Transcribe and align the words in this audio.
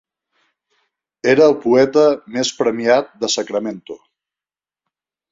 Era 1.33 1.43
el 1.49 1.51
poeta 1.65 2.05
més 2.37 2.49
premiat 2.61 3.11
de 3.25 3.29
Sacramento. 3.35 3.99